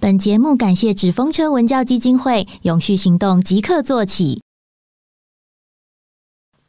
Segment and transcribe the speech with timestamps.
[0.00, 4.40] 本节目感谢纸风车文教基金会永续行动即刻做起。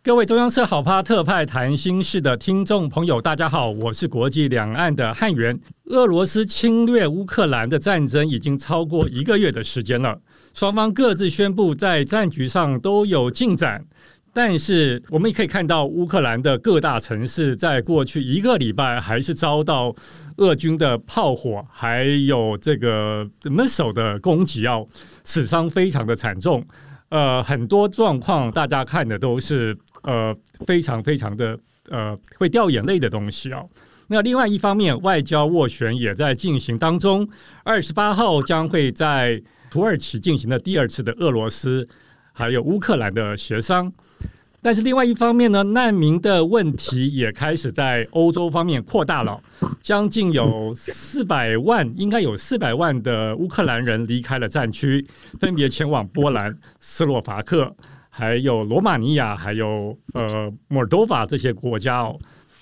[0.02, 5.60] 各位中央社好趴特派谈心事的听众朋友，大家好，我是国际两岸的汉源。
[5.86, 10.20] 俄罗斯侵略乌克兰的战争已经超过一个月的时间了，
[10.56, 13.86] 双方各自宣布在战局上都有进展。
[14.42, 19.94] 但是我们也可以看到，乌克兰的各大城市在过去一个礼拜还是遭到
[20.38, 24.88] 俄军的炮火，还有这个 missile 的攻击，哦，
[25.26, 26.66] 死伤非常的惨重。
[27.10, 30.34] 呃，很多状况大家看的都是呃
[30.66, 33.70] 非常非常的呃会掉眼泪的东西哦。
[34.08, 37.28] 那另外一方面，外交斡旋也在进行当中。
[37.66, 41.86] 二十八号将会在土耳其进行的第二次的俄罗斯
[42.40, 43.92] 还有乌克兰的协商。
[44.62, 49.42] 但是另外一方面呢，难民的问题也开始在欧洲方面扩大了，
[49.82, 55.06] 将近有四百万，应该有四百万的乌克兰人离开了战区，
[55.42, 57.76] 分别前往波兰、斯洛伐克，
[58.10, 62.18] 还有罗马尼亚，还有呃摩尔多瓦这些国家哦。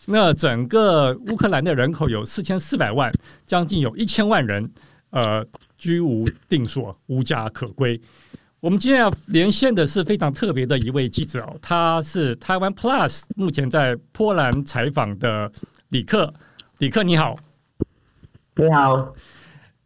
[0.07, 3.11] 那整个乌克兰的人口有四千四百万，
[3.45, 4.71] 将近有一千万人
[5.11, 5.45] 呃
[5.77, 7.99] 居无定所，无家可归。
[8.59, 15.51] 我们今天要连线的是非常特别的一位记者哦，他是台湾 Plus 目前在波兰采访的
[15.89, 16.33] 李克。
[16.79, 17.37] 李克你好，
[18.55, 19.13] 你好。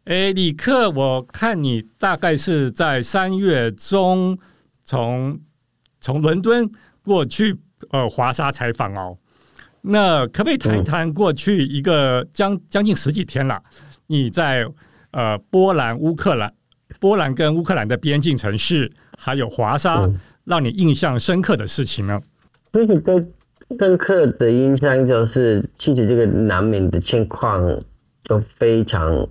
[0.04, 4.38] 哎，李克，我看你大概是在三月中
[4.84, 5.38] 从
[6.00, 6.70] 从伦敦
[7.04, 7.54] 过去
[7.90, 9.18] 呃华沙采访哦。
[9.82, 13.62] 那可不可以谈一谈过去一个将将近十几天了，
[14.06, 14.66] 你在
[15.10, 16.54] 呃波兰乌克兰？
[17.02, 20.08] 波兰跟乌克兰的边境城市，还有华沙，
[20.44, 22.20] 让你印象深刻的事情呢？
[22.72, 23.20] 其实最
[23.76, 27.82] 深刻的印象就是，其实这个难民的情况
[28.26, 29.28] 都非常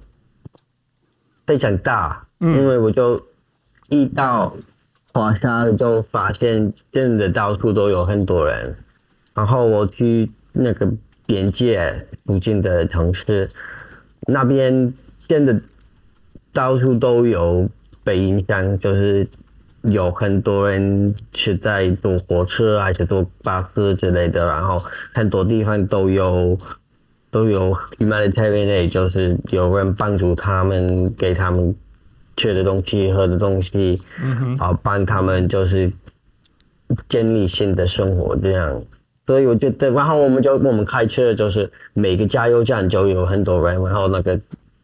[1.48, 2.28] 非常大。
[2.42, 3.26] 嗯，因为我就
[3.88, 4.54] 一到
[5.14, 8.76] 华沙就发现，真的到处都有很多人。
[9.34, 10.92] 然后我去那个
[11.26, 13.50] 边界附近的城市，
[14.28, 14.94] 那边
[15.26, 15.62] 真的。
[16.54, 17.70] 到处都有
[18.04, 19.28] 北影响，就是
[19.84, 26.58] 有很多人是在坐火车还是坐巴士之类的，然后很多地方都有
[27.30, 31.74] 都有 humanitarian 就是有人帮助他们，给他们
[32.36, 35.92] 吃的东西、喝的东西，嗯哼，好帮他们就是
[37.08, 38.84] 建立新的生活这样。
[39.26, 44.38] 所以我觉得，然后我们就我们开车，就是每个加油站就有很多人，然后那个。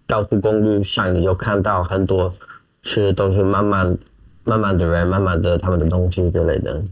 [0.08, 2.34] 高速公路上，你就看到很多
[2.82, 3.98] 是都是慢慢、
[4.46, 6.84] 慢慢的人，慢慢的他们的东西之类的。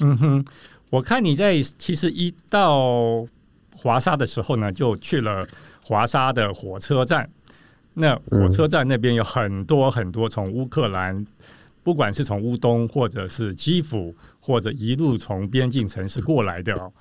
[0.00, 0.44] 嗯哼，
[0.90, 3.24] 我看你在其实一到
[3.74, 5.46] 华沙的时候呢，就去了
[5.82, 7.30] 华沙的火车站。
[7.94, 11.24] 那火车站那边有很多很多从乌克兰，
[11.82, 16.92] 不管是从乌东或者是基辅，或者一路从边境城市过来的哦。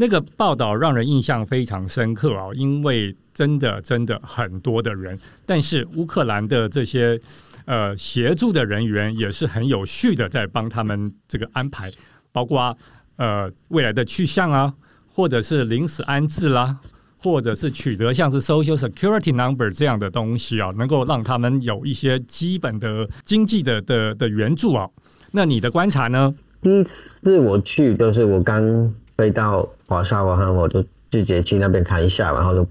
[0.00, 7.20] 那个报道让人印象非常深刻啊，因为真的真的很多的人，但是乌克兰的这些
[7.64, 11.90] 呃协助的人员也是很有序的在帮他们这个安排，
[12.30, 12.76] 包括
[13.16, 14.72] 呃未来的去向啊，
[15.12, 16.76] 或者是临时安置啦，
[17.16, 24.88] 或者是取得像是 Social Security Number 这样的东西啊，能够让他们有一些基本的经济的的的援助啊。
[25.32, 26.32] 那你的观察呢？
[26.62, 28.94] 第一次我去就是我刚。
[29.18, 32.66] 飞到华沙，然后我就直接去那边看一下，然后就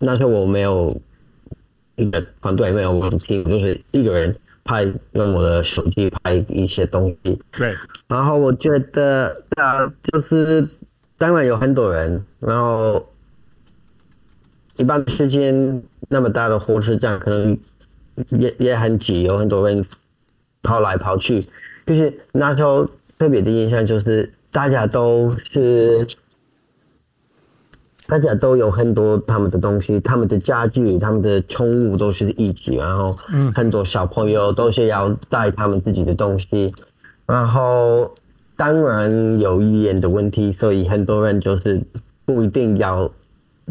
[0.00, 1.00] 那时候我没有
[1.94, 4.82] 一个团队，没有我的 team，就是一个人拍，
[5.12, 7.40] 用我的手机拍一些东西。
[7.52, 7.76] 对。
[8.08, 10.68] 然后我觉得啊，就是
[11.16, 13.06] 当然有很多人，然后
[14.76, 17.56] 一般时间那么大的火车站，可能
[18.30, 19.84] 也也很挤，有很多人
[20.62, 21.46] 跑来跑去。
[21.86, 22.84] 就是那时候
[23.16, 24.32] 特别的印象就是。
[24.50, 26.06] 大家都是，
[28.08, 33.14] 大家都有很多他们的东西，他们的家具、他们的宠物都是一起，然后
[33.54, 36.74] 很多小朋友都是要带他们自己的东西，
[37.26, 38.10] 然后
[38.56, 41.82] 当然有语言的问题，所以很多人就是
[42.24, 43.12] 不一定要，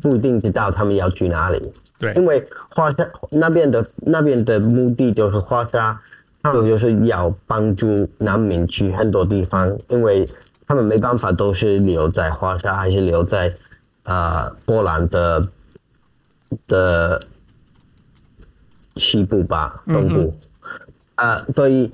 [0.04, 1.74] 不一定知道他们要去哪里。
[1.98, 6.00] 对，因为华沙那边的那边的目的就是华沙
[6.44, 10.30] 他们就是要帮助难民去很多地方，因为
[10.68, 13.52] 他们没办法都是留在华沙，还是留在
[14.08, 15.48] 啊、呃、波兰的
[16.68, 17.22] 的
[18.96, 20.36] 西部吧，东部
[21.16, 21.92] 啊、嗯呃，所以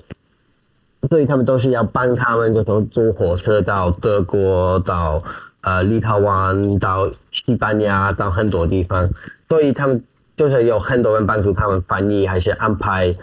[1.10, 5.21] 所以他们都是要帮他们，就从坐火车到德国，到
[5.62, 9.10] 呃立陶宛，到西班牙，到很多地方，
[9.50, 10.04] 所以他们
[10.38, 13.15] 就是有很多人帮助他们翻译，还是安排。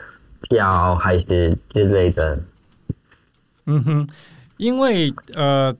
[0.49, 2.41] 票还是之类的，
[3.67, 4.09] 嗯哼，
[4.57, 5.73] 因为呃，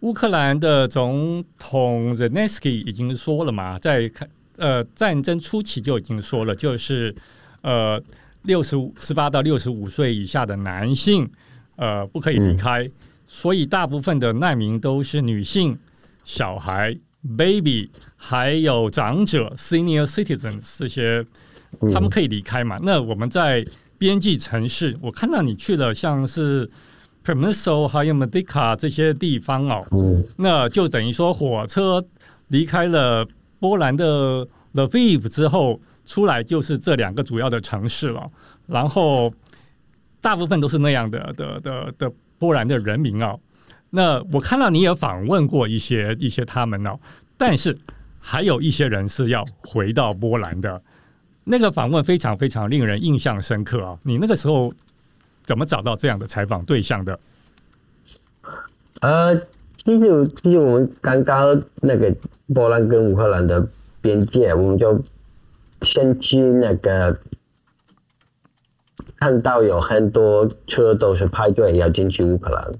[0.00, 4.10] 乌克兰的总统 Zelensky 已经说了嘛，在
[4.56, 7.14] 呃战争初期就已经说了，就是
[7.62, 8.02] 呃
[8.42, 11.28] 六十五十八到六十五岁以下的男性
[11.76, 12.92] 呃不可以离开，嗯、
[13.26, 15.78] 所以大部分的难民都是女性、
[16.24, 16.96] 小孩、
[17.36, 21.24] baby，还有长者 senior citizens 这些。
[21.92, 22.78] 他们可以离开嘛？
[22.82, 23.62] 那我们在
[23.98, 26.68] 边际城市，我看到你去了，像是
[27.28, 29.84] Przemysl 还有 Medica 这些地方哦。
[30.36, 32.02] 那就等于说，火车
[32.48, 33.26] 离开了
[33.60, 38.26] 波兰的 Lviv 之后，出来就是这两个主要的城市了。
[38.66, 39.32] 然后
[40.22, 43.38] 大部分都是那样的的的的波兰的人民哦。
[43.90, 46.98] 那我看到你也访问过一些一些他们哦，
[47.36, 47.76] 但是
[48.18, 50.80] 还有一些人是要回到波兰的。
[51.44, 53.98] 那个访问非常非常令人印象深刻啊！
[54.02, 54.70] 你那个时候
[55.48, 57.18] 怎么找到这样的采访对象的？
[59.00, 59.34] 呃，
[59.78, 62.14] 其实其实我们刚刚那个
[62.54, 63.66] 波兰跟乌克兰的
[64.02, 65.02] 边界，我们就
[65.80, 67.18] 先去那个
[69.18, 72.74] 看到有很多车都是排队要进去乌克兰，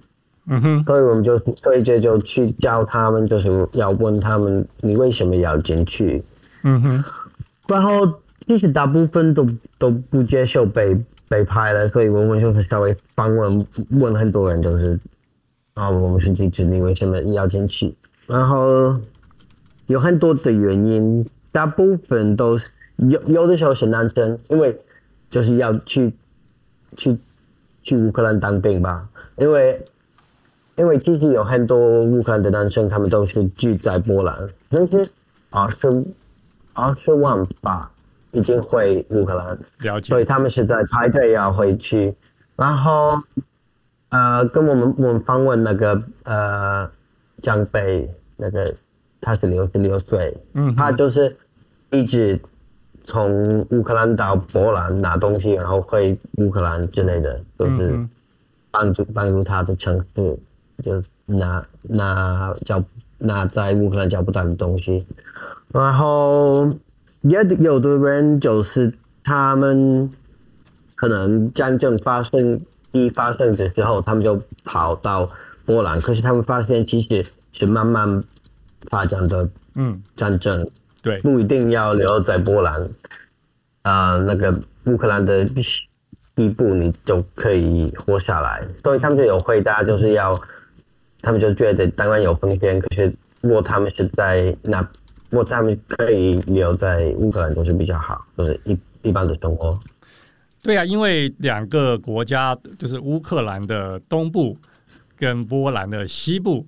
[0.48, 6.22] 嗯哼，所以我们就所以这就去教他们，就是要问他们你为什么要进去，
[6.64, 7.04] 嗯哼，
[7.66, 8.20] 然后。
[8.46, 10.96] 其实大部分都都不接受被
[11.28, 14.98] 被拍了，所以我们就是稍微访问问很多人，就是
[15.74, 17.94] 啊，我们是记者，你为什么要进去？
[18.26, 18.98] 然后
[19.86, 24.78] 有很多的原因，大部分都是有有的时候是男生，因为
[25.30, 26.12] 就是要去
[26.96, 27.18] 去
[27.82, 29.84] 去乌克兰当兵吧，因为
[30.76, 34.34] 因为其实有很多乌克兰的男生，他们都是住在波兰，
[34.70, 35.08] 但是
[35.50, 36.04] 二十
[36.72, 37.90] 二十万吧。
[38.32, 42.14] 已经回乌克兰，了解，所以他们是在排队要回去。
[42.56, 43.18] 然后，
[44.10, 46.90] 呃，跟我们我们访问那个呃
[47.42, 48.74] 江北，那个
[49.20, 51.34] 他是六十六岁，嗯，他就是
[51.90, 52.38] 一直
[53.04, 58.08] 从乌克兰到波兰拿东西，然后回乌克兰之类的，都、就是
[58.70, 60.38] 帮助帮助他的城市，
[60.82, 62.84] 就拿拿找
[63.16, 65.06] 拿在乌克兰找不到的东西，
[65.68, 66.68] 然后。
[67.22, 68.92] 也有的人就是
[69.24, 70.10] 他们
[70.94, 72.60] 可能战争发生
[72.92, 75.28] 一发生的时候，他们就跑到
[75.64, 76.00] 波兰。
[76.00, 78.22] 可是他们发现其实是慢慢
[78.88, 80.70] 发展的，嗯，战争
[81.02, 82.82] 对，不一定要留在波兰。
[83.82, 85.44] 啊、呃，那个乌克兰的
[86.36, 88.66] 一步你就可以活下来。
[88.84, 90.40] 所以他们就有回答，就是要
[91.20, 94.88] 他们就觉得当然有风险，可是如果他们是在那。
[95.30, 99.78] 我他们可以留在乌克兰都是比较好，就是一一般的东欧。
[100.62, 104.56] 对啊，因为两个国家就是乌克兰的东部
[105.16, 106.66] 跟波兰的西部，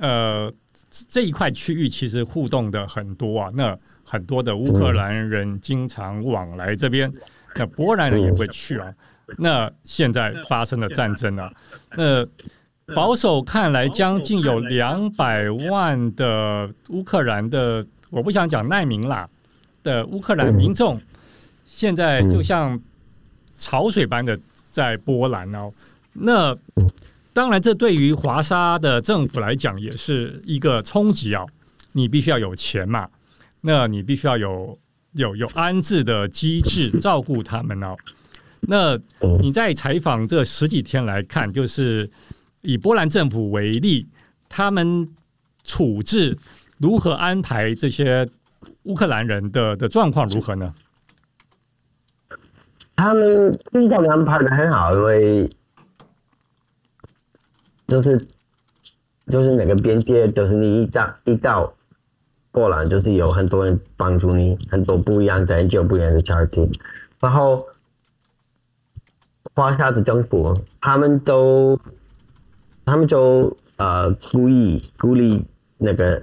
[0.00, 0.52] 呃，
[0.90, 3.50] 这一块区域其实互动的很多啊。
[3.54, 7.12] 那很多的乌克兰人经常往来这边，
[7.54, 8.92] 那波兰人也会去啊。
[9.38, 11.52] 那现在发生了战争啊，
[11.94, 12.26] 那。
[12.94, 19.28] 保守看来，将近有两百万的乌克兰的，我不想讲难民啦
[19.82, 21.00] 的乌克兰民众，
[21.66, 22.80] 现在就像
[23.56, 24.38] 潮水般的
[24.70, 25.72] 在波兰哦。
[26.12, 26.56] 那
[27.32, 31.44] 当然，这对于华沙的政府来讲也是一个冲击啊。
[31.92, 33.08] 你必须要有钱嘛，
[33.60, 34.78] 那你必须要有
[35.12, 37.96] 有有安置的机制照顾他们哦。
[38.60, 38.98] 那
[39.40, 42.10] 你在采访这十几天来看，就是。
[42.62, 44.06] 以波兰政府为例，
[44.48, 45.08] 他们
[45.62, 46.36] 处置
[46.78, 48.28] 如何安排这些
[48.82, 50.74] 乌克兰人的的状况如何呢？
[52.96, 55.50] 他们经常安排的很好，因为
[57.88, 58.28] 就是
[59.28, 61.72] 就是哪个边界，就是你一到一到
[62.50, 66.70] 波兰，就是有很多人帮助你，很多不一样的人就不一样的家庭，
[67.20, 67.66] 然后
[69.54, 71.80] 华沙的政府他们都。
[72.90, 75.44] 他们就呃故意鼓励
[75.78, 76.20] 那个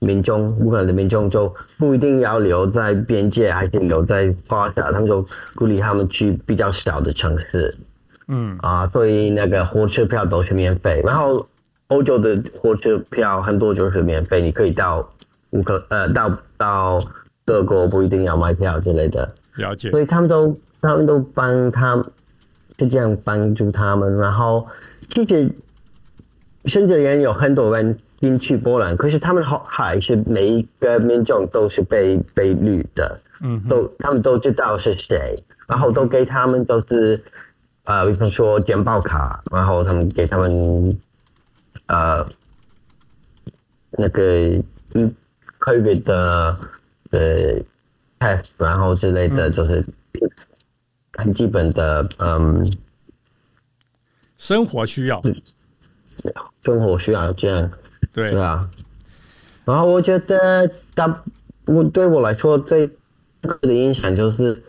[0.00, 7.78] 民众，乌克兰的民众就不一定要留在边界，还是留在华沙，他们就鼓励他们去比较小的城市。
[8.26, 11.46] 嗯啊，所以那个火车票都是免费，然后
[11.86, 15.08] 欧洲的火车票很多就是免费，你可以到
[15.50, 17.04] 乌克呃到到
[17.44, 19.32] 德国不一定要买票之类的。
[19.54, 19.88] 了解。
[19.88, 22.04] 所以他们都他们都帮他们，
[22.76, 24.66] 就这样帮助他们，然后
[25.08, 25.48] 其实
[26.66, 37.22] 甚至也有很多人进去波兰，可是他们好还是每一个民众都是被被绿的，嗯，都他们都知道是谁，然后都给他们都是。
[37.84, 40.96] 呃，比方说健保卡，然后他们给他们
[41.86, 42.24] 呃
[43.90, 44.22] 那个
[44.94, 45.12] 嗯
[45.58, 46.56] 可以的
[47.10, 47.54] 呃
[48.20, 49.84] test，然后之类的，就是
[51.14, 52.72] 很基本的嗯
[54.38, 55.20] 生活需要，
[56.62, 57.70] 生活需要这样
[58.12, 58.68] 对对啊。
[59.64, 61.22] 然后我觉得大
[61.66, 62.86] 我对我来说最
[63.40, 64.62] 大的影响就是。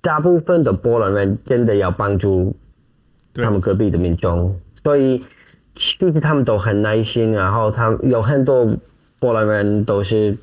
[0.00, 2.54] 大部分的波兰人真的要帮助
[3.34, 5.24] 他们隔壁的民众，所以
[5.74, 7.32] 其实他们都很耐心。
[7.32, 8.76] 然后他们有很多
[9.18, 10.38] 波兰人都是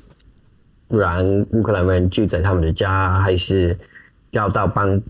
[0.88, 3.76] 让乌克兰人住在他们的家，还是
[4.30, 5.00] 要到帮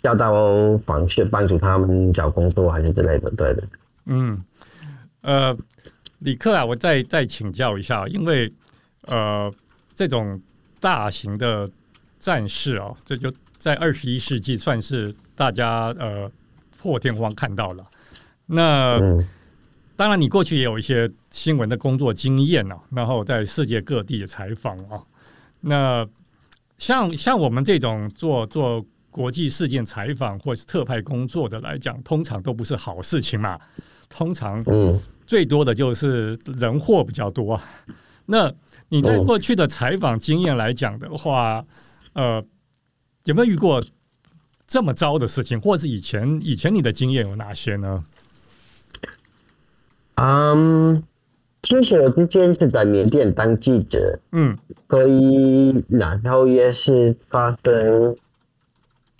[0.00, 0.32] 要到
[0.78, 3.30] 方式帮助他们找工作，还是之类的。
[3.32, 3.62] 对的。
[4.06, 4.44] 嗯，
[5.20, 5.56] 呃，
[6.18, 8.52] 李克啊，我再再请教一下，因为
[9.02, 9.52] 呃，
[9.94, 10.40] 这种
[10.80, 11.70] 大型的
[12.18, 13.32] 战事啊，这就。
[13.62, 16.28] 在二十一世纪，算是大家呃
[16.80, 17.86] 破天荒看到了。
[18.44, 18.98] 那
[19.94, 25.00] 当然，你过去也有一些新闻的工作经验啊，然后在世界各地的采访啊。
[25.60, 26.04] 那
[26.76, 33.56] 像像我们这种做做国际事件采访或是特派工作的来讲，通常都不是好事情嘛。
[34.14, 34.64] 通常
[35.26, 37.60] 最多的就是人祸比较多。
[38.26, 38.52] 那
[38.88, 41.64] 你在过去的采访经验来讲的话，
[42.12, 42.44] 呃。
[43.24, 43.80] 有没有遇过
[44.66, 48.04] 这么糟的事情，或是以前以前你的经验有哪些呢？
[50.16, 51.00] 嗯，
[51.62, 54.58] 其实我之前是在缅甸当记者，嗯，
[54.90, 58.16] 所以然后也是发生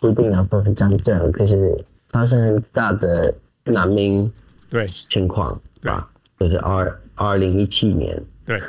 [0.00, 3.32] 不一定要说是战争，可是发生很大的
[3.62, 4.28] 难民
[4.72, 6.10] 对情况，对吧？
[6.40, 8.60] 就是二二零一七年，对，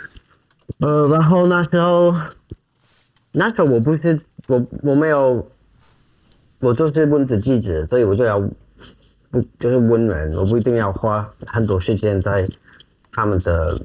[0.78, 2.14] 呃，然后那时候
[3.32, 4.20] 那时候我不是。
[4.48, 5.50] 我我没有，
[6.60, 8.42] 我就是文字记者，所以我就要
[9.32, 12.46] 不就是温人，我不一定要花很多时间在
[13.10, 13.82] 他们的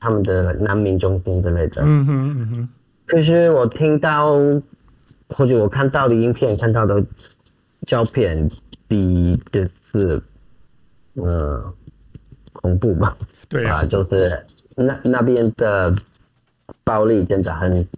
[0.00, 1.80] 他们的难民中心之类的。
[1.84, 2.68] 嗯哼嗯哼。
[3.06, 4.34] 可是我听到
[5.28, 7.00] 或者我看到的影片，看到的
[7.86, 8.50] 照片
[8.88, 10.20] 比这次
[11.22, 11.74] 呃
[12.52, 13.16] 恐怖吧？
[13.48, 14.46] 对啊，就是
[14.76, 15.94] 那那边的
[16.84, 17.88] 暴力真的很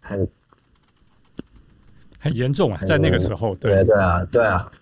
[0.00, 0.28] 很。
[2.18, 4.72] 很严重啊，在那个时候，对对对啊，对啊，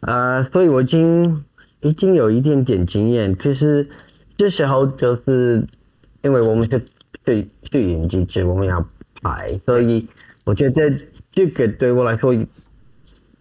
[0.00, 1.42] 呃，所以我已经
[1.80, 3.34] 已经有一点点经验。
[3.34, 3.88] 可是
[4.36, 5.66] 这时候就是
[6.22, 6.78] 因为我们是
[7.24, 8.86] 摄摄影机制，我们要
[9.22, 10.06] 拍，所以
[10.44, 10.92] 我觉得
[11.32, 12.34] 这个对我来说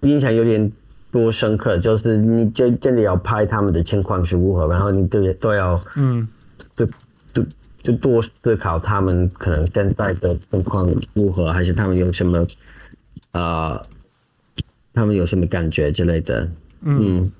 [0.02, 0.72] 影响有点
[1.14, 1.78] 多深刻。
[1.78, 6.28] 就是你真真的要拍他们的情况是如何，然后你都都要嗯，
[6.76, 6.86] 就
[7.34, 7.46] 就
[7.82, 12.46] 就多思考他们可能现在的情况如何，还是他们有什么。
[13.32, 13.86] 啊、呃，
[14.94, 16.48] 他们有什么感觉之类的？
[16.82, 17.32] 嗯，嗯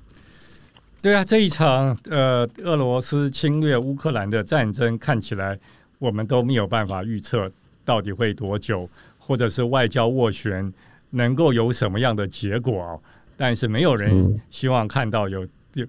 [1.00, 5.56] 对啊，这一场呃，俄罗斯侵略乌克兰的战争看起来
[6.00, 7.48] 我们都没有办法预测
[7.84, 8.88] 到底会多久，
[9.18, 10.72] 或者是外交斡旋
[11.10, 13.00] 能够有什么样的结果。
[13.36, 15.42] 但是没有人希望看到有
[15.74, 15.86] 有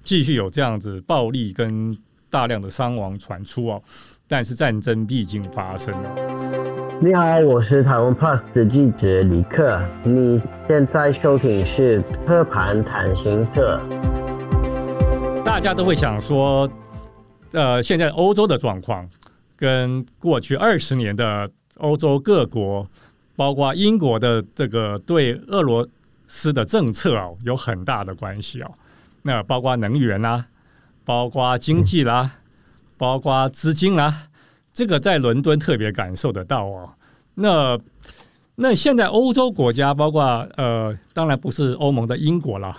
[0.00, 1.96] 继续有这样子暴力跟
[2.28, 3.82] 大量的伤亡传出哦。
[4.26, 6.10] 但是战争毕竟发生了。
[7.02, 9.82] 你好，我是台湾 Plus 的记者李克。
[10.04, 13.80] 你现在收听是科盘谈新特。
[15.44, 16.70] 大家都会想说，
[17.52, 19.08] 呃，现在欧洲的状况
[19.56, 22.86] 跟过去二十年的欧洲各国，
[23.34, 25.88] 包括英国的这个对俄罗
[26.32, 28.70] 斯的政策啊，有很大的关系哦。
[29.22, 30.46] 那包括能源啦，
[31.04, 32.30] 包括经济啦，
[32.96, 34.28] 包括资金啦。
[34.72, 36.94] 这个在伦敦特别感受得到哦。
[37.34, 37.76] 那
[38.54, 40.22] 那现在欧洲国家，包括
[40.56, 42.76] 呃，当然不是欧盟的英国了，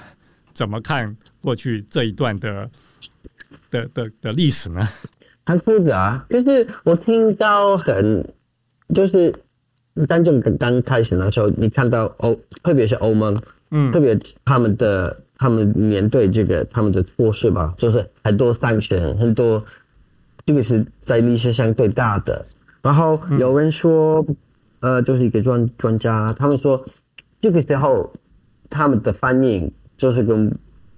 [0.54, 2.70] 怎么看过去这一段的
[3.70, 4.88] 的的的历史呢？
[5.46, 8.34] 很复杂，就是我听到很，
[8.96, 9.36] 就是
[10.08, 19.64] 当正刚刚开始的时候，你看到欧，特别是欧盟，嗯，特别他们的他们面对这个他们的措施吧，就是很多 sanction，很多。
[20.44, 22.48] 这个是在历史上最大的。
[22.82, 24.26] 然后有人说，
[24.80, 26.84] 嗯、呃，就是一个专专家，他们说
[27.40, 28.12] 这个时候
[28.68, 30.58] 他们的反应就是跟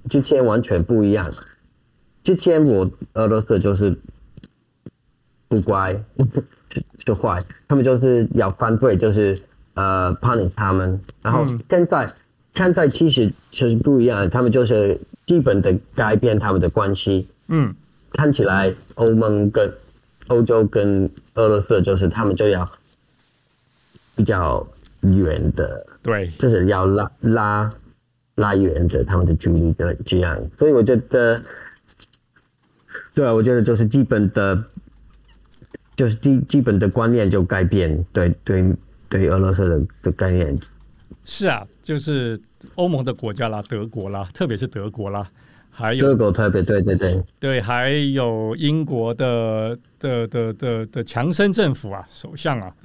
[0.09, 1.29] 之前完全不一样。
[2.23, 3.99] 之前我俄罗斯就是
[5.49, 6.01] 不乖，
[7.05, 9.41] 就坏，他们就是要反对，就是
[9.73, 10.99] 呃 punish 他们。
[11.21, 12.13] 然后现在、嗯、
[12.55, 17.27] 现在其实就是不一样，他们就是基本的改变他们的关系。
[17.47, 17.73] 嗯，
[18.13, 19.71] 看起来欧盟跟
[20.27, 22.69] 欧洲跟俄罗斯就是他们就要
[24.15, 24.65] 比较
[25.01, 27.73] 远的，对，就是要拉拉
[28.35, 30.49] 拉远的他们的距离的这样。
[30.57, 31.41] 所以我觉得。
[33.15, 34.63] 对啊，我觉得就是基本的，
[35.95, 38.63] 就是基基本的观念就改变，对对
[39.09, 40.59] 对，俄罗斯的的概念。
[41.23, 42.39] 是啊，就是
[42.75, 45.29] 欧盟的国家啦，德国啦，特别是德国啦，
[45.69, 52.75] 还有德国特别对对对对，还有英国的的的的的强生政府啊，首相啊，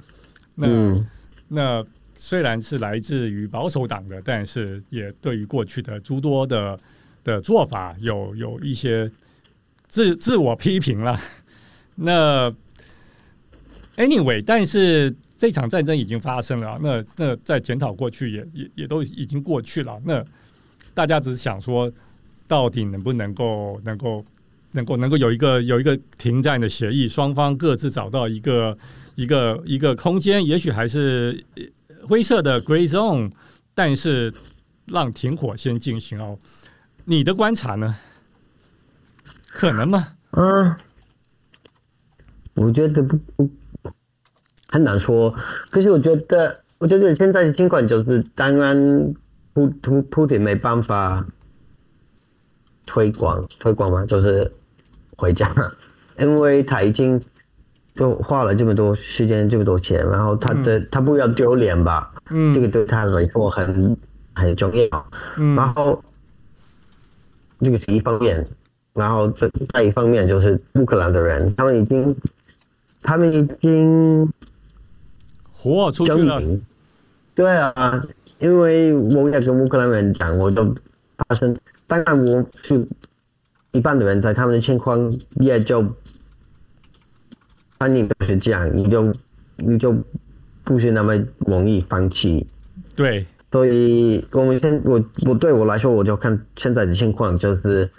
[0.55, 1.07] 那、嗯、
[1.47, 1.85] 那
[2.15, 6.79] 虽然是来自于保守党的，但是也对于过去的诸多的
[7.23, 9.09] 的做法有有一些。
[9.91, 11.19] 自自我批评了，
[11.95, 12.53] 那
[13.99, 20.25] anyway，但是这场战争已经发生了，那那在检讨过去也也也都已经过去了，那
[20.93, 21.91] 大家只是想说，
[22.47, 24.25] 到底能不能够能够
[24.71, 28.77] 能够能够有一个有一个停战的协议，双方各自找到一个
[29.15, 31.43] 一个一个空间，也许还是
[32.07, 33.31] 灰色的 gray zone，
[33.75, 34.33] 但是
[34.85, 36.39] 让停火先进行哦。
[37.05, 37.95] 你的观察呢？
[39.51, 40.07] 可能吗？
[40.31, 40.75] 嗯，
[42.53, 43.49] 我觉得不不
[44.69, 45.33] 很难说。
[45.69, 49.13] 可是我觉得，我觉得现在的情况就是，当然，
[49.53, 51.25] 普普普丁没办法
[52.85, 54.51] 推广推广嘛，就是
[55.17, 55.53] 回家，
[56.17, 57.21] 因为他已经
[57.95, 62.13] 就花了这么多时间、这么多钱，然后他的、嗯、他不要丢脸吧？
[62.29, 63.97] 嗯，这个对他来说很
[64.33, 65.11] 很重要。
[65.37, 66.03] 嗯，然后
[67.59, 68.47] 这个是一方面。
[68.95, 72.13] 然后这再一方面就是乌克兰的人，他们已经，
[73.01, 74.29] 他们已经
[75.61, 76.41] 活出去了。
[77.35, 78.03] 对啊，
[78.39, 80.73] 因为我也跟乌克兰人讲，我都
[81.17, 82.87] 发生，当然我是
[83.71, 85.81] 一般的人，在他们的情况也就
[87.77, 89.13] 反正就是这样，你就
[89.57, 89.93] 你就
[90.63, 92.47] 不是那么容易放弃。
[92.95, 97.89] 对，所以我们现我我对我来说，我就看现在的情况就是。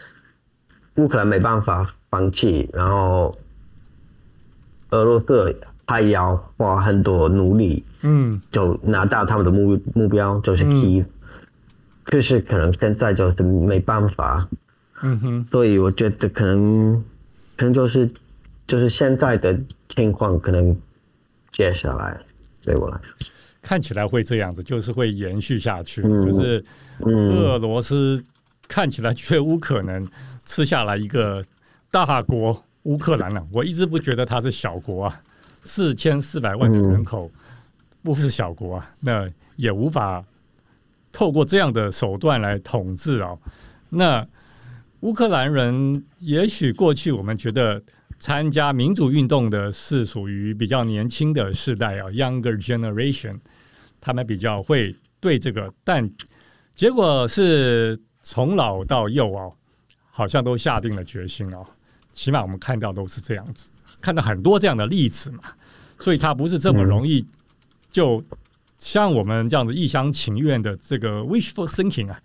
[0.97, 3.35] 乌克兰没办法放弃，然后
[4.91, 5.57] 俄罗斯
[5.91, 11.09] 还要花很多努力，嗯，就拿到他们的目目标，就是基辅，
[12.05, 14.49] 可是可能现在就是没办法，
[15.03, 17.05] 嗯哼，所以我觉得可能
[17.57, 18.09] 可能就是
[18.69, 20.77] 就是现在的情况，可能
[21.51, 22.17] 接下来
[22.63, 23.27] 对我来说，
[23.61, 26.65] 看起来会这样子，就是会延续下去，嗯、就是
[27.01, 28.25] 俄罗斯
[28.69, 30.07] 看起来绝无可能。
[30.47, 31.45] 吃下来一个
[31.93, 35.21] 大国乌克兰了，我一直不觉得它是小国啊，
[35.63, 37.31] 四千四百万的人口
[38.03, 40.25] 不是小国啊，那也无法
[41.13, 43.37] 透过这样的手段来统治啊。
[43.89, 44.27] 那
[45.01, 47.83] 乌克兰人也许过去我们觉得
[48.19, 53.39] 参加民主运动的是属于比较年轻的世代啊，younger generation，
[54.01, 56.11] 他们比较会对这个，但
[56.75, 59.51] 结果是从老到幼啊。
[60.13, 61.65] 好像都下定了决心哦，
[62.13, 63.71] 起码我们看到都是这样子，
[64.01, 65.41] 看到很多这样的例子嘛，
[65.99, 67.25] 所以他不是这么容易
[67.91, 68.23] 就
[68.79, 72.21] 像我们这样子一厢情愿的这个 wishful thinking 啊，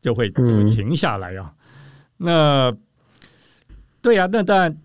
[0.00, 1.52] 就会就会停下来啊。
[2.16, 2.74] 那
[4.02, 4.76] 对呀，那但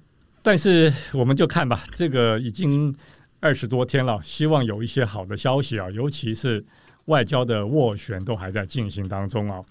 [0.42, 2.96] 但是我们就看吧，这个已经
[3.40, 6.64] 二十多天了，希望有一些好的消息啊，尤其是
[7.06, 9.64] 外交的斡旋都还在进行当中啊。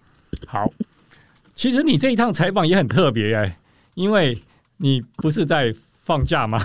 [0.47, 0.73] 好。
[1.55, 3.59] 其实你这一趟采访也很特别哎，
[3.93, 4.41] 因为
[4.79, 6.61] 你不是在放假吗？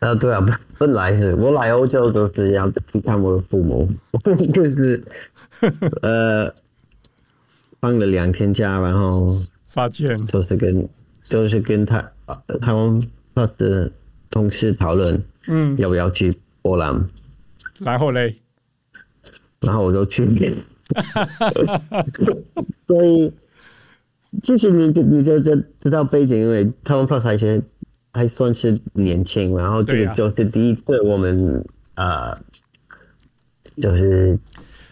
[0.00, 3.88] 啊， 对啊，本来是我来欧洲都是要去看我的父母，
[4.52, 5.02] 就是
[6.02, 6.52] 呃
[7.80, 10.88] 放了两天假，然后发现就是跟
[11.24, 12.12] 就是跟他
[12.60, 13.90] 他们他的
[14.30, 17.08] 同事讨论，嗯，要不要去波兰？
[17.80, 18.36] 然后嘞，
[19.60, 20.56] 然后我就去。
[22.86, 23.32] 所以，
[24.42, 27.62] 其实你你就知知道背景，因为他们 Plus 还是
[28.12, 32.36] 还算是年轻，然后这个就是第一次我们呃，
[33.80, 34.38] 就是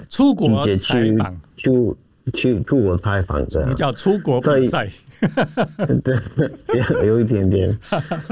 [0.09, 1.71] 出国采访，去
[2.33, 4.89] 去出国采访这样，叫出国比赛。
[6.03, 6.17] 对，
[6.99, 7.79] 有 有一点点，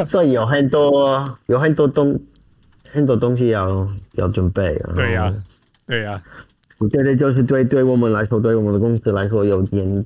[0.06, 2.18] 所以有很多有很多东
[2.90, 4.76] 很多东西要要准备。
[4.94, 5.34] 对呀、啊，
[5.86, 6.22] 对呀、啊。
[6.78, 10.04] 我觉得就是对对我们来说，对我们的公司来说有点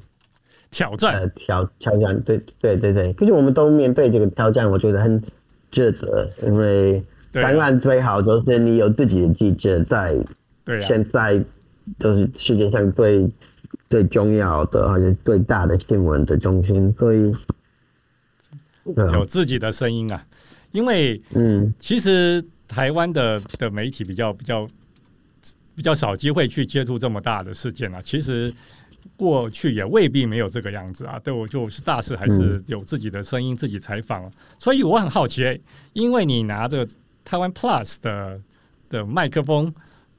[0.74, 1.14] 挑战。
[1.14, 3.12] 呃，挑挑战，对对对对。
[3.12, 5.22] 可是我们都面对这个挑战，我觉得很
[5.70, 10.16] 值得，因为当然最好就是你有自己的记者在。
[10.64, 10.80] 对、啊。
[10.80, 11.42] 现在
[11.98, 13.30] 就是世界上最。
[13.90, 17.32] 最重要的，而且最大的新闻的中心，所以
[19.12, 20.24] 有自己的声音啊。
[20.72, 24.66] 因为，嗯，其实台湾的的媒体比较比较
[25.76, 28.00] 比较少机会去接触这么大的事件啊。
[28.02, 28.52] 其实
[29.17, 31.19] 过去也未必没有这个样子啊。
[31.21, 34.31] 对我就是大事还是有自己的声音，自己采访。
[34.59, 35.61] 所以我很好奇，
[35.93, 36.87] 因为你拿着
[37.25, 38.40] 台湾 Plus 的
[38.88, 39.73] 的麦克风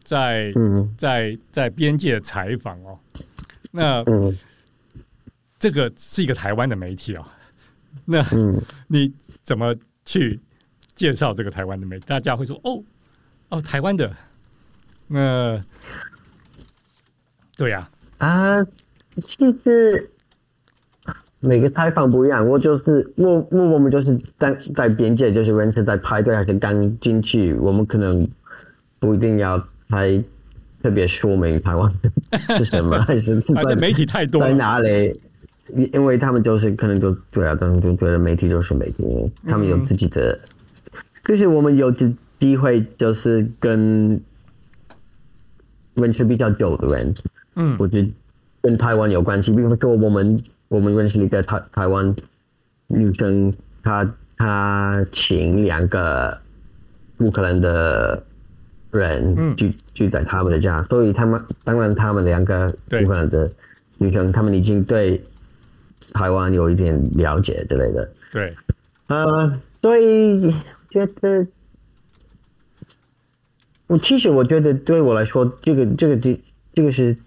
[0.03, 0.53] 在
[0.97, 2.99] 在在边界采访哦。
[3.71, 4.37] 那，嗯，
[5.59, 7.25] 这个是一个台湾的媒体哦。
[8.05, 8.25] 那，
[8.87, 10.39] 你怎么去
[10.93, 12.05] 介绍这个台湾的媒体？
[12.05, 12.83] 大家会说，哦，
[13.49, 14.15] 哦，台湾的。
[15.07, 15.63] 那，
[17.57, 17.91] 对呀，啊，
[19.25, 20.09] 其实
[21.39, 22.47] 每个采访不一样。
[22.47, 28.27] 我就是我我我们就是在在边界，就是人是在排队还是刚进去，我们可能
[28.99, 30.23] 不一定要拍。
[30.83, 31.91] 特别说明台湾
[32.59, 35.19] 是什么，还是在媒体太多在哪里？
[35.91, 39.03] 因为他们就是可能就对啊，他们就觉得媒体就是媒体，
[39.47, 40.39] 他们有自己的。
[41.23, 44.21] 可是我们有机机会，就是跟
[45.95, 47.11] 认识比较久的人，
[47.55, 48.11] 嗯，我觉得
[48.61, 49.51] 跟台湾有关系。
[49.51, 52.15] 比如说，我们我们认识一个台台湾
[52.87, 56.39] 女生，她她请两个
[57.19, 58.23] 乌克兰的。
[58.91, 63.51] 人聚聚在他们的家，所以他们当然他们两个乌克兰的
[63.97, 65.21] 女生，他们已经对
[66.13, 68.09] 台湾有一点了解之类的。
[68.31, 68.55] 对，
[69.07, 70.55] 呃，所以
[70.89, 71.45] 觉得
[73.87, 76.39] 我其实我觉得对我来说，这个这个这
[76.73, 77.17] 这个是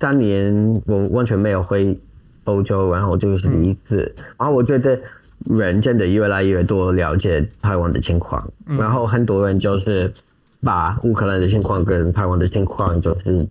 [0.00, 1.96] 三年我完全没有回
[2.44, 4.98] 欧洲，然后这个是第一次，嗯、然后我觉得。
[5.46, 10.12] 人真的越来越多了解台湾的情况，嗯，然后很多人就是
[10.60, 13.48] 把乌克兰的情况跟台湾的情况就是，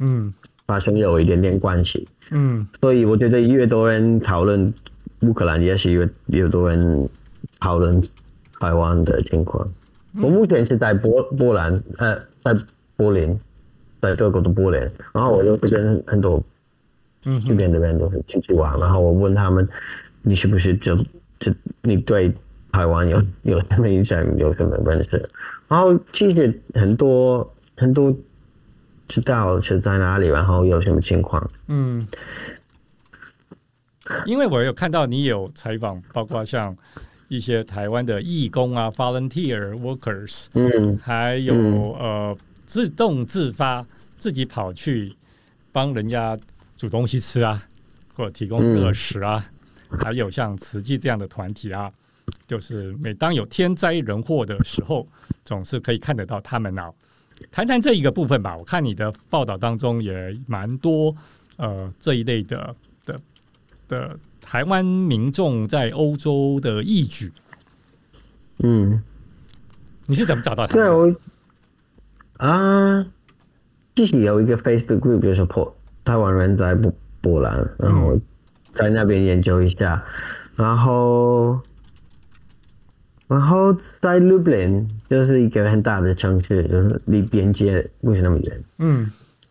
[0.00, 0.34] 嗯，
[0.66, 4.74] 发生有一点点关系，嗯，所以我觉得越多人讨论
[5.20, 7.08] 乌克兰，也是越越多人
[7.60, 8.02] 讨论
[8.58, 9.68] 台湾的情况。
[10.14, 10.24] 嗯。
[10.24, 12.58] 我目前是在波波兰，呃，在
[12.96, 13.38] 柏林，
[14.04, 14.80] 在德国的柏林，
[15.12, 16.42] 然后我就会跟很多
[17.24, 19.68] 嗯这边的人都是出去玩，然后我问他们。
[20.26, 20.96] 你是不是就
[21.38, 22.32] 就你对
[22.72, 25.28] 台湾有有什么印象，有什么认识？
[25.68, 28.16] 然后其实很多很多
[29.06, 31.50] 知道是在哪里，然后有什么情况。
[31.66, 32.08] 嗯，
[34.24, 36.74] 因为我有看到你有采访，包括像
[37.28, 43.84] 一些台湾的义工啊，volunteer workers，嗯，还有、嗯、呃自动自发
[44.24, 45.14] 自己跑去
[45.70, 46.34] 帮人家
[46.78, 47.62] 煮东西吃啊，
[48.14, 49.44] 或者提供热食啊。
[49.46, 51.92] 嗯还有像慈济这样的团体啊，
[52.48, 55.06] 就是每当有天灾人祸的时候，
[55.44, 56.90] 总是可以看得到他们啊。
[57.52, 58.56] 谈谈这一个部分吧。
[58.56, 61.14] 我看你的报道当中也蛮多
[61.58, 63.20] 呃这一类的的
[63.86, 67.30] 的台湾民众在欧洲的义举。
[68.60, 69.00] 嗯，
[70.06, 70.80] 你是怎么找到他的？
[70.80, 71.14] 对，我
[72.38, 73.06] 啊，
[73.94, 78.18] 之前有一个 Facebook group，就是破台湾人在波波兰，然后。
[78.74, 80.02] 在那边研究一下，
[80.56, 81.60] 然后，
[83.28, 88.64] 然后在卢布林就是一个很大的城市，就是离边界不是那么远。
[88.78, 89.08] 嗯，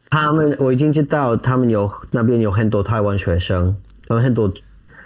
[0.10, 3.74] 他们我已经知道，他们有那边有很多台湾学生，
[4.10, 4.54] 有很多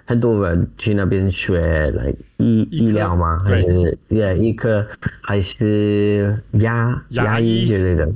[0.06, 1.60] 很多人去那边学
[1.91, 3.38] 来医医疗吗？
[3.45, 4.84] 还是也医科
[5.21, 8.12] 还是牙牙医之类的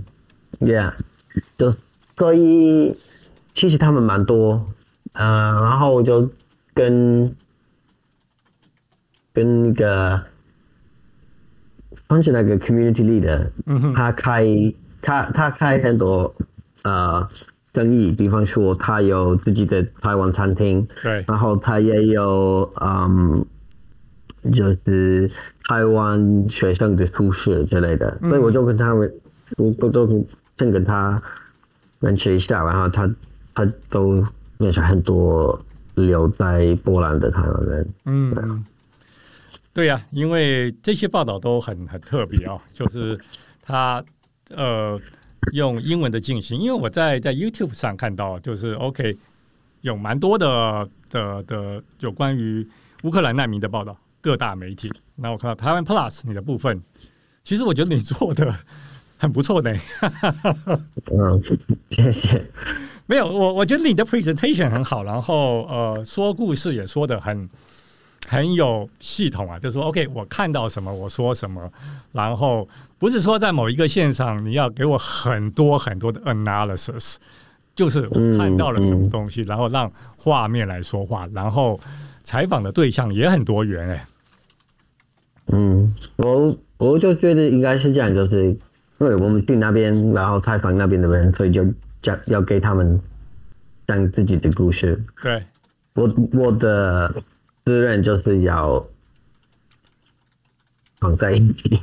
[0.60, 0.94] ？Yeah，
[1.58, 1.74] 就
[2.17, 2.98] 所以
[3.54, 4.65] 其实他们蛮多。
[5.13, 5.26] 呃，
[5.63, 6.30] 然后我就
[6.74, 7.36] 跟
[9.34, 10.24] 跟那个
[12.08, 14.46] 算是那个 community leader，嗯，他开
[15.02, 16.34] 他他开很多
[16.84, 17.28] 呃
[17.74, 23.46] 生意，比方说他有自己的台湾餐厅，对，然后他也有嗯，
[24.54, 25.30] 就是
[25.67, 29.13] 台湾学生的宿舍之类的，嗯，所以我就跟他们，
[29.58, 30.26] 我我就
[30.62, 31.21] 先跟他
[32.00, 33.10] 认识一下，然后他
[33.56, 34.24] 他都。
[34.62, 35.60] 认识很多
[35.95, 37.93] 留在波兰的台湾人。
[38.06, 38.63] 嗯，
[39.74, 43.19] 对呀、啊，因为这些报道都很很特别啊、哦，就是
[43.60, 44.06] 他
[44.52, 45.02] 呃
[45.54, 49.17] 用英文的进行，因为我在在 YouTube 上看到，就是 OK
[49.82, 52.63] 有蛮多的的的有关于
[53.02, 54.93] 乌克兰难民的报道，各大媒体。
[55.15, 56.80] 那我看到台湾 Plus 你的部分，
[57.43, 58.54] 其实我觉得你做的
[59.22, 59.72] 很不错呢。
[61.12, 61.40] 嗯，
[61.92, 62.44] 谢谢。
[63.06, 67.48] 没有，我我觉得你的 presentation 很好，然后呃，说故事也说的很
[68.28, 71.72] 很有系统啊，就是说 OK，我看到什么我说什么，
[72.12, 77.18] 然后不是说在某一个线上你要给我很多很多的 analysis，
[77.76, 81.80] 就是我看到了什么东西，嗯嗯、然后让画面来说话，然后
[82.24, 84.06] 采访的对象也很多元哎。
[85.54, 88.58] 嗯，我我就觉得应该是这样，就是
[89.02, 91.66] 因为我们去那边，然后采访那边的人，所以就。
[92.04, 93.00] 讲要给他们
[93.86, 95.00] 讲自己的故事。
[95.22, 95.46] 对，
[95.94, 97.14] 我我的
[97.64, 98.84] 责任就是要
[100.98, 101.80] 绑在一起，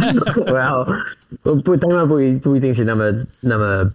[0.44, 0.86] 然后
[1.42, 3.90] 我不当然不一不一定是那么那么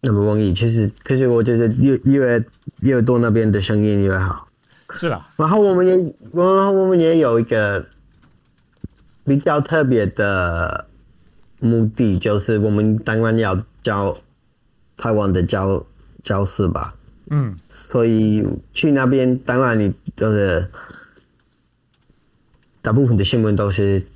[0.00, 0.54] 那么容易。
[0.54, 2.42] 其实可是我觉得越越
[2.80, 4.48] 越多那边的声音越好。
[4.88, 7.84] 是啦，然后我们也我我们也有一个
[9.22, 10.86] 比较特别的
[11.64, 14.16] 目的，就是我们当然要教。
[14.96, 15.84] 台湾的教
[16.22, 16.94] 教室吧，
[17.28, 20.64] 嗯，所以去那边，当然你就是
[22.80, 24.06] 大部分的新闻都是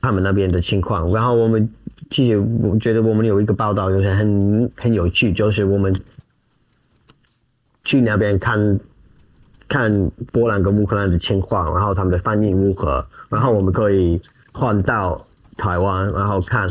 [0.00, 1.12] 他们那边的情况。
[1.12, 1.68] 然后我们
[2.08, 5.92] 其实我觉得我们有一个报道就是很很有趣，就是我们
[7.82, 8.78] 去那边看
[9.66, 15.26] 看波兰跟乌克兰的情况，然后他们的反应如何，然后我们可以换到
[15.56, 16.68] 台湾，然后看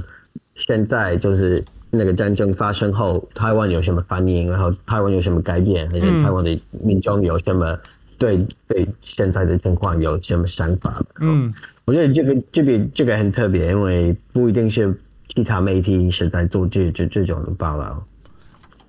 [0.56, 1.64] 现在就是。
[1.96, 4.50] 那个战争发生后，台湾有什么反应？
[4.50, 5.88] 然后台湾有什么改变？
[5.94, 7.78] 而且台湾的民众有什么
[8.18, 11.00] 对对现在的情况有什么想法？
[11.20, 11.54] 嗯，
[11.86, 18.04] 我觉得这个这个这个很特别，因为不一定是其他媒体是在做这这这种的报道。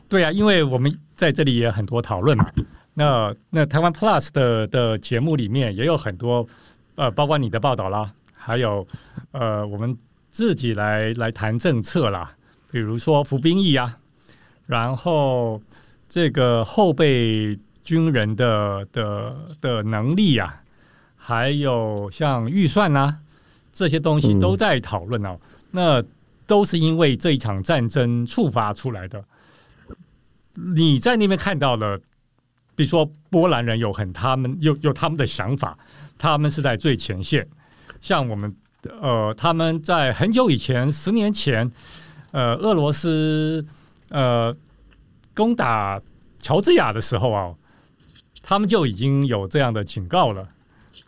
[0.08, 2.46] 对啊，因为我们在这里也有很多讨论嘛。
[2.94, 6.46] 那那台湾 Plus 的的节目里面也有很多
[6.94, 8.10] 呃，包括你的报道啦，
[8.44, 8.86] 还有
[9.32, 9.96] 呃，我们
[10.30, 12.36] 自己来来谈政策啦。
[12.70, 13.98] 比如说服兵役啊，
[14.66, 15.62] 然后
[16.08, 20.62] 这个后备军人的的的能力啊，
[21.16, 23.20] 还有像预算啊，
[23.72, 25.38] 这些东西都在讨论哦。
[25.40, 26.04] 嗯、那
[26.46, 29.24] 都是因为这一场战争触发出来的。
[30.52, 31.98] 你在那边看到了，
[32.76, 35.78] 比如说波兰人有很他们有有他们的想法，
[36.18, 37.48] 他们是在最前线。
[38.04, 38.54] 像我们
[39.00, 41.72] 呃，他们在很久以前，十年前。
[42.32, 43.64] 呃，俄罗斯
[44.10, 44.54] 呃
[45.34, 46.02] 攻打
[46.38, 47.54] 乔治亚的时候啊，
[48.42, 50.48] 他们就已经有这样的警告了，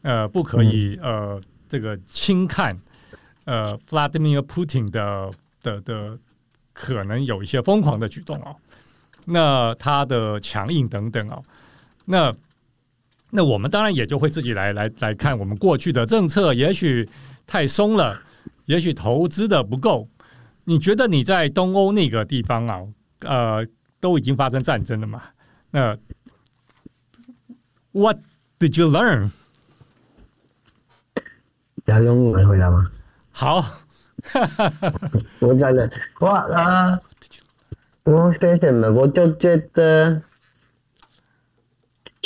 [0.02, 2.80] 呃，不可以呃这个轻看
[3.44, 5.30] 呃 Vladimir Putin 的
[5.62, 6.16] 的的
[6.72, 8.54] 可能有一些疯狂的举动啊，
[9.26, 11.42] 那他的强硬等等啊，
[12.04, 12.32] 那
[13.36, 17.06] 那我们当然也就会自己来来来看我们过去的政策，也许
[17.46, 18.18] 太松了，
[18.64, 20.08] 也许投资的不够。
[20.64, 22.80] 你觉得你在东欧那个地方啊，
[23.20, 23.66] 呃，
[24.00, 25.22] 都已经发生战争了嘛？
[25.70, 25.98] 那
[27.92, 28.16] What
[28.58, 29.30] did you learn？
[31.84, 32.90] 要用英文回答吗？
[33.32, 33.62] 好，
[35.40, 36.98] 我讲的，我啊，
[38.04, 38.90] 我学什么？
[38.92, 40.22] 我就觉得，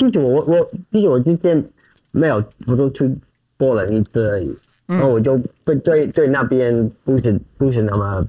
[0.08, 1.62] 其实我我其实我之前
[2.10, 3.14] 没有，我都去
[3.56, 4.56] 波兰一次而已。
[4.86, 8.26] 然后我就对对对那边不是不是那么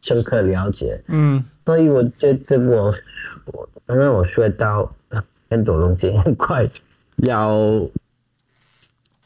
[0.00, 2.92] 深刻了解，嗯，所以我觉得我
[3.46, 4.92] 我刚刚我学到
[5.50, 6.68] 很多东西，很快
[7.18, 7.88] 要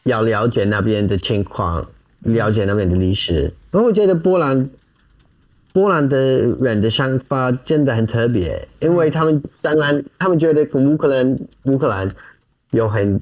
[0.03, 1.89] 要了解那边的情况，
[2.21, 3.51] 了解那边的历史。
[3.71, 4.69] 然后我觉得波兰
[5.79, 12.15] 波兰的人的想法真的很特别，因为他们当然他们觉得跟乌克兰乌克兰
[12.71, 13.21] 有很。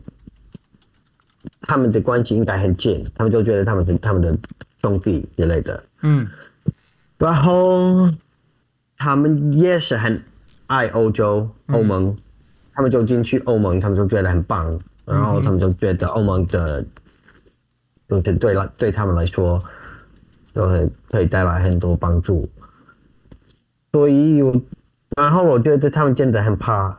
[1.68, 4.36] 他们的关系应该很近，他们就觉得他们是他们的
[4.80, 5.82] 兄弟之类的。
[6.02, 6.28] 嗯，
[7.18, 8.08] 然后
[8.96, 10.22] 他们也是很
[10.68, 12.16] 爱欧洲欧盟，嗯、
[12.72, 16.84] 他们就进去欧盟，他们就觉得很棒，然后他们就觉得欧盟的，
[18.08, 19.60] 就是对来对他们来说，
[20.56, 22.48] 都会可以带来很多帮助。
[23.92, 24.60] 所以我，
[25.16, 26.98] 然后我觉得他们真的很怕。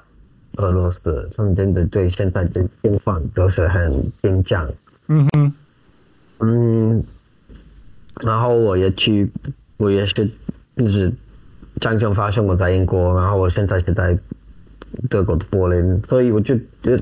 [0.60, 4.68] 俄罗斯，他们真的对现在的情况都是很紧张。
[5.06, 5.54] 嗯哼，
[6.40, 7.04] 嗯，
[8.24, 9.32] 然后我也去，
[9.78, 10.28] 我也是，
[10.76, 11.14] 就是
[11.80, 14.18] 战争发生我在英国，然后我现在是在
[15.08, 16.98] 德国的柏林，所以我就呃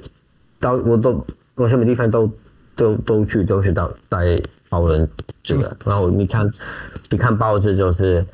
[0.60, 2.30] 到我都我什么地方都
[2.76, 4.38] 都都去，都是到在
[4.70, 5.10] 讨论
[5.44, 5.78] 这个。
[5.86, 6.52] 然后你看，
[7.10, 8.26] 你看报纸就是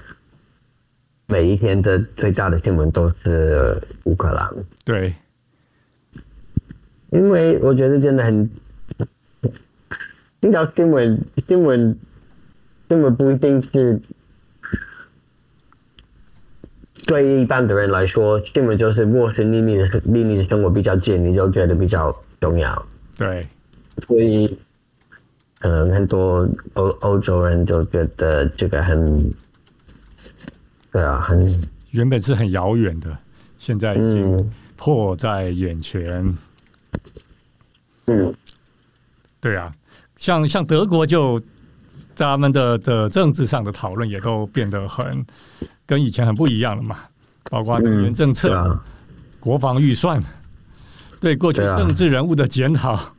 [1.28, 4.50] 每一天的最大的新闻都是乌克兰。
[4.84, 5.14] 对，
[7.10, 8.50] 因为我觉得真的很，
[10.40, 11.98] 听到新闻，新闻，
[12.90, 14.02] 新闻不一定是。
[17.08, 22.88] 对一般的人来说，新闻就是若是离你的秘密的生活比较近，你就觉得比较重要。
[23.18, 23.48] 对，
[24.06, 24.56] 所以
[25.62, 29.34] 可能很多欧欧洲人就觉得这个很，
[30.92, 33.18] 对啊，很原本是很遥远的，
[33.58, 36.38] 现在已经迫在眼前。
[38.08, 38.36] 嗯，
[39.40, 39.74] 对啊，
[40.18, 41.42] 像像德国就。
[42.14, 45.26] 他们的的政治上的讨论也都变得很
[45.88, 46.98] 跟以前很不一样了嘛，
[47.50, 48.86] 包括能源政策、嗯啊、
[49.40, 50.22] 国防预算，
[51.20, 53.14] 对过去政治人物的检讨，啊、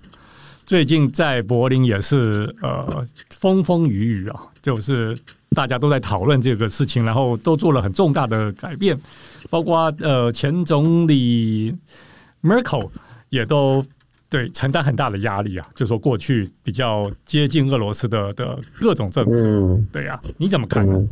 [0.66, 5.16] 最近在柏林也是呃风风雨雨啊，就是
[5.50, 8.98] 大家都在讨论这个事情，然后都做了很重大的改变，
[9.50, 11.76] 包括呃前总理
[12.42, 12.90] Merkel
[13.28, 13.84] 也都。
[14.32, 21.06] 对，承担很大的压力啊，就是说过去比较接近俄罗斯的的各种政治，嗯、对呀、啊，你怎么看呢？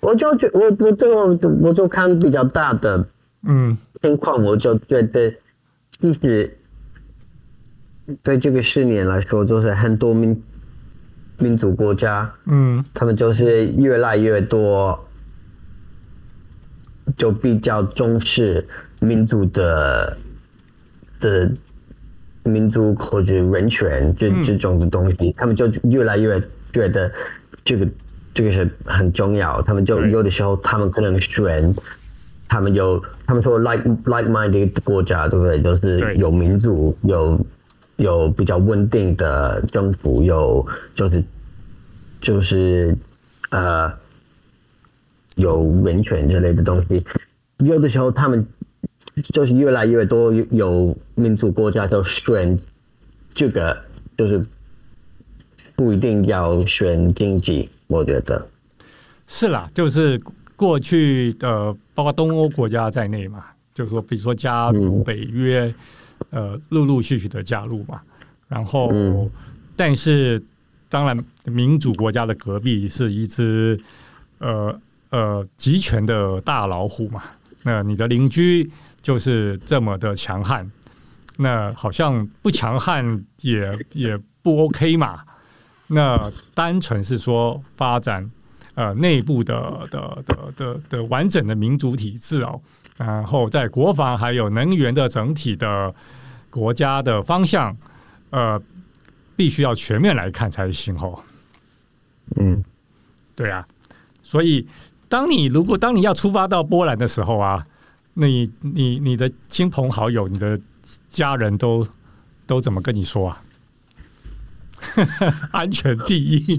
[0.00, 3.06] 我就觉我我就我就看比较大的
[3.44, 5.32] 嗯情况，我就觉得
[6.00, 6.57] 其实
[8.22, 10.42] 对这个十年来说，就是很多民
[11.38, 14.98] 民族国家，嗯，他们就是越来越多，
[17.16, 18.66] 就比较重视
[19.00, 20.16] 民族的
[21.20, 21.50] 的。
[22.44, 26.42] 民族或者人权这这种的东西，他们就越来越
[26.72, 27.12] 觉得
[27.62, 27.86] 这个
[28.32, 29.60] 这个是很重要。
[29.60, 31.74] 他们就有的时候，他们可能选，
[32.48, 35.60] 他们有他们说 like like minded 的国家，对不对？
[35.60, 37.38] 就是有民主，有
[37.98, 41.22] 有比较稳定的政府，有就是
[42.20, 42.96] 就是
[43.50, 43.92] 呃
[45.36, 47.04] 有人权之类的东西。
[47.58, 48.44] 有的时候他们。
[49.32, 52.56] 就是越来越多有民族国家都选
[53.34, 53.76] 这个，
[54.16, 54.46] 就是
[55.74, 58.46] 不一定要选经济，我觉得
[59.26, 59.68] 是啦。
[59.74, 60.20] 就是
[60.54, 65.74] 过去的，包括东欧国家在内嘛，就是说，比如说加入北约，嗯、
[66.30, 68.00] 呃，陆陆续续的加入嘛。
[68.48, 69.30] 然后，嗯、
[69.76, 70.42] 但是
[70.88, 73.78] 当然，民主国家的隔壁是一只
[74.38, 77.22] 呃呃集权的大老虎嘛。
[77.62, 78.70] 那你的邻居。
[79.00, 80.70] 就是这么的强悍，
[81.36, 85.20] 那好像不强悍也也不 OK 嘛。
[85.86, 88.28] 那单纯是说发展
[88.74, 92.60] 呃内部的的的的的完整的民主体制哦，
[92.98, 95.94] 然后在国防还有能源的整体的
[96.50, 97.74] 国家的方向，
[98.28, 98.60] 呃，
[99.34, 101.18] 必须要全面来看才行哦。
[102.36, 102.62] 嗯，
[103.34, 103.66] 对啊，
[104.20, 104.66] 所以
[105.08, 107.66] 当你如果当你要出发到波兰的时候啊。
[108.20, 110.60] 你你你的亲朋好友，你的
[111.08, 111.86] 家人都
[112.48, 113.40] 都怎么跟你说啊？
[115.54, 116.58] 安全第一，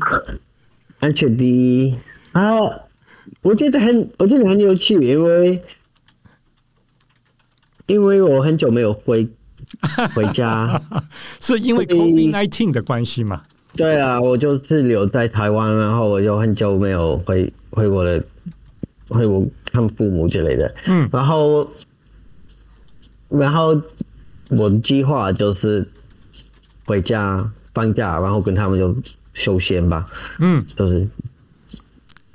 [0.99, 1.93] 安全第一
[2.31, 2.57] 啊！
[3.41, 5.61] 我觉得很，我觉得很有趣，因为
[7.89, 9.27] 因为我很久没有回
[10.15, 10.81] 回家，
[11.41, 13.41] 是因为 COVID-19 的关系吗？
[13.75, 18.23] 对啊，我就是留在台湾，然后我就很久没有回回我的
[19.09, 19.45] 回我。
[19.71, 21.69] 看父母之类的，嗯，然后，
[23.29, 23.79] 然后
[24.47, 25.87] 我的计划就是
[26.85, 28.95] 回家放假，然后跟他们就
[29.35, 30.07] 休闲吧，
[30.39, 31.07] 嗯，就是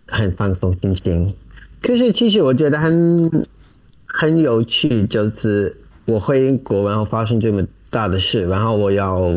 [0.07, 1.35] 很放松心情。
[1.83, 3.29] 可是其实我觉得很
[4.17, 9.37] 很有趣，就是我回英国，然后发生这么大的事，然后我要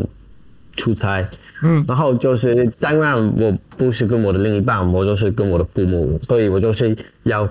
[0.76, 1.28] 出差，
[1.62, 7.48] 嗯，然后就是当然我不是跟我的另一半，我就是跟我的父母，所以我就是要。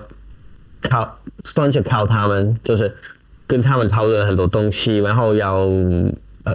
[0.80, 2.94] 靠，算是靠他们，就是
[3.48, 5.66] 跟他们讨论很多东西，然后要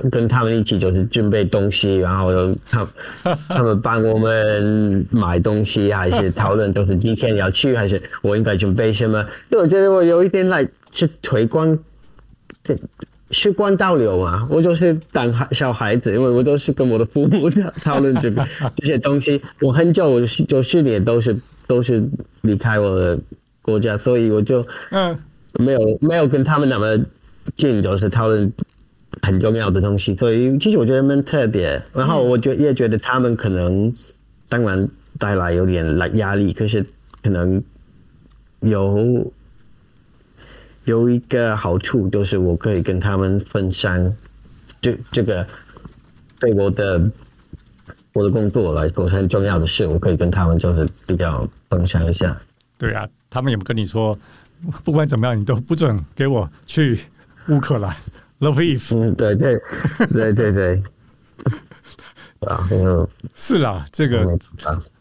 [0.02, 2.88] 呃跟他们一起就是准备东西，然后又他
[3.48, 9.20] 他们帮我们买东西，还是讨论就是今天要去，还是我应该准备什么？
[9.50, 11.78] 因为我觉得我有一点来是推广，
[12.64, 12.78] 这
[13.32, 17.50] 时光倒流嘛，我就是当小孩子，因为我都是跟我的父母
[17.82, 18.46] 讨论这个
[18.78, 21.38] 这些东西，我很久我就四年都是
[21.68, 22.04] 都是
[22.41, 23.20] 离开我的。
[23.66, 25.18] 国家，所以我就嗯
[25.54, 26.98] 没有、嗯、没有跟他们那么
[27.56, 28.52] 近，就是讨论
[29.24, 30.15] 很重要的东西。
[30.15, 31.82] 所以其实我觉得蛮特别。
[31.93, 33.91] 然后我觉也觉得他们可能
[34.47, 36.86] 当然带来有点来压力，可是
[37.24, 37.63] 可能
[38.59, 39.34] 有
[40.86, 44.15] 有一个好处，就是我可以跟他们分享
[44.82, 45.47] 对这个
[46.39, 47.09] 对我的
[48.11, 52.38] 我的工作来说很重要的事，我可以跟他们就是比较分享一下。
[52.78, 54.17] 对啊，他们有没跟你说，
[54.84, 56.99] 不管怎么样，你都不准给我去
[57.47, 57.95] 乌克兰
[58.44, 58.96] ？Lviv。
[58.96, 59.60] 嗯，对对
[60.12, 60.84] 对对对。
[62.48, 62.68] 啊，
[63.34, 64.38] 是啦，这个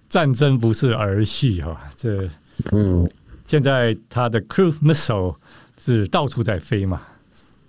[0.09, 2.29] 战争不是儿戏哈，这
[2.71, 3.05] 嗯，
[3.45, 5.35] 现在他的 cruise missile
[5.77, 7.03] 是到处在飞嘛，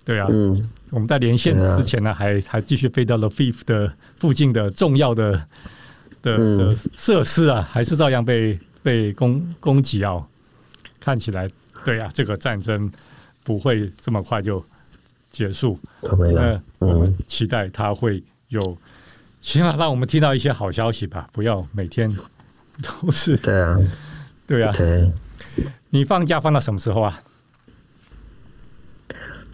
[0.06, 5.32] 对啊，嗯，我们在连线之前呢，还还继续飞到了 Lviv 的附近的重要的
[6.22, 10.24] 的的设施啊，还是照样被被攻攻击啊，
[11.00, 11.50] 看起来，
[11.84, 12.92] 对啊，这个战争
[13.44, 14.64] 不会这么快就
[15.34, 18.78] 结束，那我们期待它会有。
[19.42, 22.10] 起码让我们听到一些好消息吧，不要每天
[22.82, 23.36] 都是。
[23.36, 23.78] 对啊，
[24.48, 24.74] 对啊。
[24.78, 25.12] 对。
[25.90, 27.22] 你放假放到什么时候啊？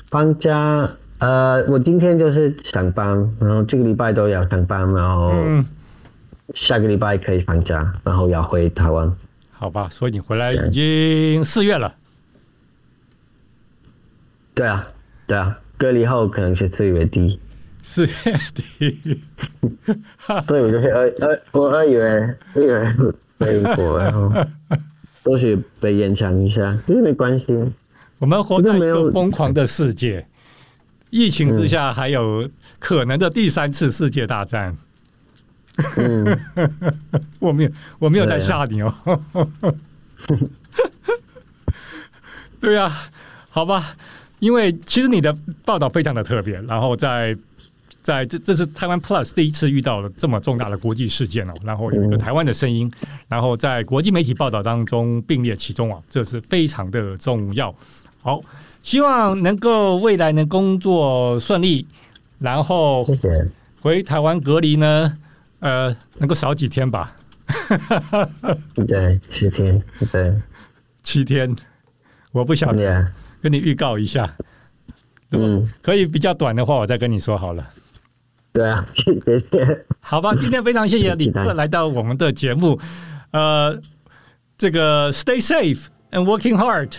[0.06, 5.34] 放假，呃，我今天就是上班，然后这个礼拜都要上班，然后
[6.54, 9.12] 下个礼拜可以放假，然后要回台湾。
[9.52, 11.96] 好吧，所以你回来已经四月了。
[14.54, 14.88] 对啊，
[15.26, 17.40] 对啊，隔离后可能是四月底。
[17.82, 18.14] 四月
[18.54, 19.24] 底，
[20.46, 22.96] 对，我就是二二，我二月二月
[23.38, 24.30] 回国，然后
[25.24, 27.58] 都是被延长一下，因为没关系。
[28.18, 30.28] 我们活在一个疯狂的世界，
[31.10, 32.50] 疫情之下还有
[32.80, 34.76] 可能的第三次世界大战。
[35.96, 36.38] 嗯，
[37.40, 38.94] 我没有，我没有在吓你哦。
[42.60, 42.92] 对 呀，
[43.50, 43.96] 好吧，
[44.40, 47.38] 因为其实你的报道非常的特别，然后在。
[48.02, 52.90] 在这，这是台湾 Plus 第一次遇到了这么重大的国际事件哦，然后有一个台湾的声音，
[53.28, 57.76] 然后在国际媒体报道当中并列其中啊，这是非常的重要。
[58.22, 58.42] 好，
[58.82, 61.86] 希望能够未来能工作顺利，
[62.40, 63.06] 然后
[63.82, 65.18] 回台湾隔离呢，
[65.60, 67.16] 呃，能够少几天吧。
[68.88, 70.34] 对，七天，对，
[71.04, 71.54] 七天，
[72.32, 72.76] 我不想
[73.42, 74.30] 跟你预告一下，
[75.32, 77.66] 嗯，可以比较短的话，我再跟你说好了。
[78.52, 79.86] 对啊，谢谢。
[80.00, 82.80] 好吧，今天非常谢谢李克来到我们的节目。
[83.32, 83.80] 呃，
[84.58, 86.94] 这个 Stay safe and working hard.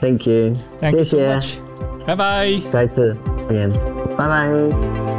[0.00, 1.56] Thank you，thanks，
[2.04, 3.16] 拜拜，再次
[3.48, 3.70] 见，
[4.16, 5.15] 拜拜。